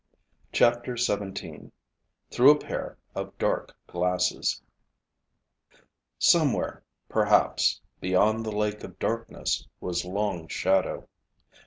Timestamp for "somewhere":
6.17-6.81